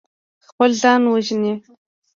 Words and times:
خپل 0.47 0.69
ځان 0.81 1.01
وژني. 1.11 1.53